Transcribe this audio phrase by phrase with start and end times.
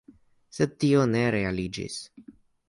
[0.59, 1.99] Sed tio ne realiĝis.